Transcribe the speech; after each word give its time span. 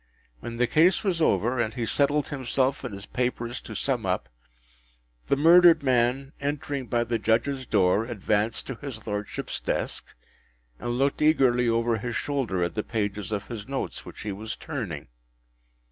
When 0.39 0.57
the 0.57 0.65
case 0.65 1.03
was 1.03 1.21
over, 1.21 1.59
and 1.59 1.75
he 1.75 1.85
settled 1.85 2.29
himself 2.29 2.83
and 2.83 2.91
his 2.91 3.05
papers 3.05 3.61
to 3.61 3.75
sum 3.75 4.03
up, 4.03 4.29
the 5.27 5.35
murdered 5.35 5.83
man, 5.83 6.33
entering 6.41 6.87
by 6.87 7.03
the 7.03 7.19
Judges’ 7.19 7.67
door, 7.67 8.05
advanced 8.05 8.65
to 8.65 8.75
his 8.81 9.05
Lordship’s 9.05 9.59
desk, 9.59 10.15
and 10.79 10.97
looked 10.97 11.21
eagerly 11.21 11.69
over 11.69 11.99
his 11.99 12.15
shoulder 12.15 12.63
at 12.63 12.73
the 12.73 12.81
pages 12.81 13.31
of 13.31 13.45
his 13.45 13.67
notes 13.67 14.03
which 14.03 14.21
he 14.21 14.31
was 14.31 14.55
turning. 14.55 15.07